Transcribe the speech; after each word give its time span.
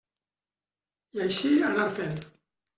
I 1.19 1.23
així 1.27 1.53
anar 1.71 1.87
fent. 2.03 2.21